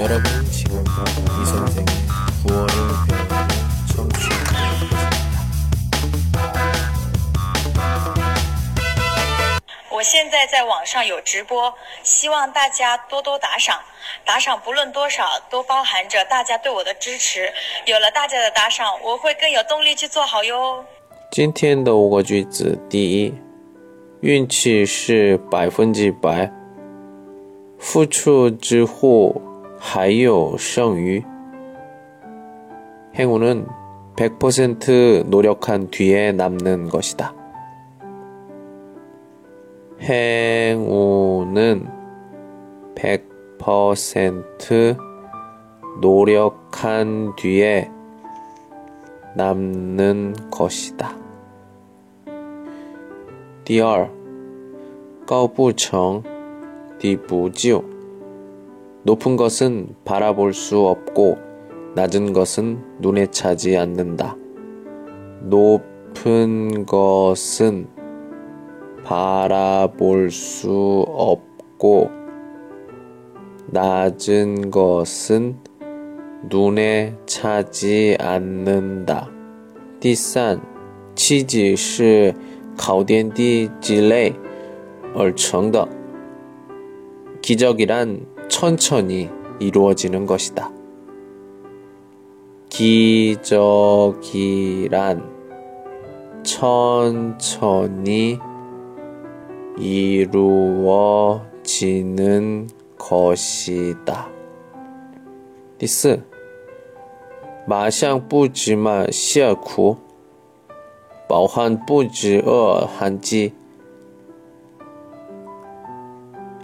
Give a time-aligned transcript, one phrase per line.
[0.00, 1.86] 여러분 지금 이 선생의
[2.46, 2.68] 구월을
[3.08, 3.34] 배우고
[3.94, 5.06] 청취하고 계십니다.
[9.90, 11.72] 我现在在网上有直播，
[12.02, 13.80] 希望大家多多打赏。
[14.26, 17.50] 打赏不论多少，都包含着大家对我的支持。
[17.86, 20.84] 有了大家的打赏，我会更有动力去做好哟。
[21.30, 23.34] 今天的五个句子，第一，
[24.20, 26.52] 运气是百分之百，
[27.78, 29.40] 付出之后
[29.80, 31.22] 还有剩余。
[33.14, 33.66] 행운은
[34.16, 37.34] 100% 노력한 뒤에 남는 것이다.
[40.00, 41.86] 행운은
[42.94, 44.98] 100%
[46.00, 47.90] 노력한 뒤에
[49.34, 51.16] 남는 것이다.
[53.64, 54.08] 第二，
[55.26, 56.22] 高不成，
[56.98, 57.89] 低不就。
[59.04, 61.38] 높은 것은 바라볼 수 없고
[61.94, 64.36] 낮은 것은 눈에 차지 않는다.
[65.42, 67.88] 높은 것은
[69.04, 72.10] 바라볼 수 없고
[73.68, 75.56] 낮은 것은
[76.48, 79.30] 눈에 차지 않는다.
[79.98, 80.60] 第三，
[81.14, 82.34] 七级是
[82.76, 84.32] 烤点地之类
[85.14, 85.88] 而成的。
[87.40, 88.26] 기적이란
[88.60, 90.70] 천천히 이루어지는 것이다.
[92.68, 94.14] 기적이란
[96.42, 98.38] 천천히
[101.36, 104.28] 이루어지는 것이다.
[105.78, 106.22] 第四，
[107.66, 109.98] 马相不知马谢苦，
[111.28, 113.52] 饱汉不知饿汉饥。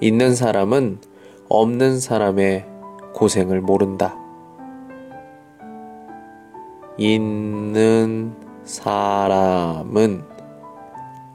[0.00, 0.98] 있는 사람은
[1.48, 2.66] 없는 사람의
[3.14, 4.16] 고생을 모른다.
[6.96, 10.22] 있는 사람은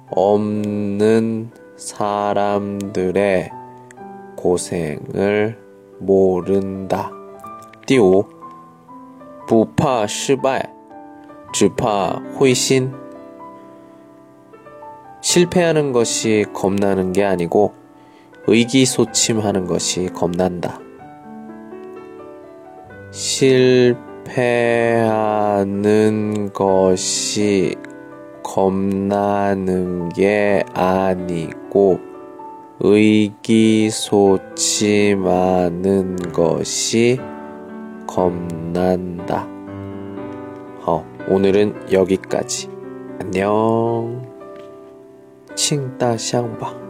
[0.09, 3.51] 없는 사람들의
[4.37, 5.57] 고생을
[5.99, 7.11] 모른다.
[7.85, 8.25] 第五，
[9.47, 10.69] 不怕失败，
[11.51, 12.91] 只怕灰心。
[15.21, 17.73] 실패하는 것이 겁나는 게 아니고
[18.46, 20.80] 의기소침하는 것이 겁난다.
[23.10, 24.00] 실패하는
[26.52, 27.74] 것이
[28.42, 32.00] 겁나는 게 아니고
[32.80, 34.16] 의기소침하는
[36.32, 37.18] 것이
[38.06, 39.46] 겁난다.
[40.86, 42.68] 어, 오늘은 여기까지.
[43.20, 44.26] 안녕.
[45.54, 46.89] 칭따샹바.